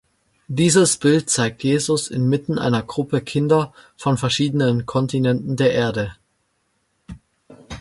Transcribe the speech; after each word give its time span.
Dieses 0.47 0.97
Bild 0.97 1.29
zeigt 1.29 1.61
Jesus 1.63 2.07
inmitten 2.07 2.57
einer 2.57 2.81
Gruppe 2.81 3.21
Kinder 3.21 3.71
von 3.97 4.17
verschiedenen 4.17 4.87
Kontinenten 4.87 5.55
der 5.57 5.73
Erde. 5.73 6.15